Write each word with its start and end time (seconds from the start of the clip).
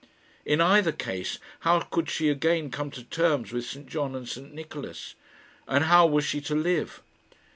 In 0.47 0.61
either 0.61 0.91
case 0.91 1.37
how 1.59 1.81
could 1.81 2.09
she 2.09 2.27
again 2.29 2.71
come 2.71 2.89
to 2.89 3.03
terms 3.03 3.51
with 3.51 3.65
St 3.67 3.85
John 3.85 4.15
and 4.15 4.27
St 4.27 4.51
Nicholas? 4.51 5.13
And 5.67 5.83
how 5.83 6.07
was 6.07 6.25
she 6.25 6.41
to 6.41 6.55
live? 6.55 7.03